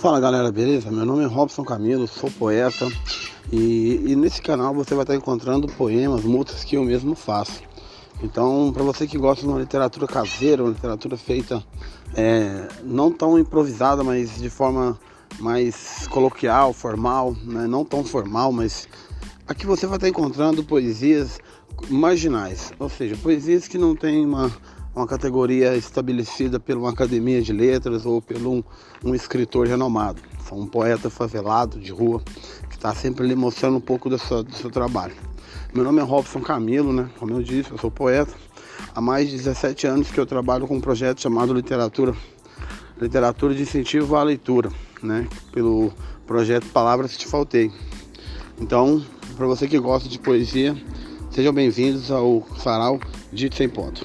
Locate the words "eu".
6.74-6.82, 37.32-37.42, 37.70-37.78, 40.18-40.26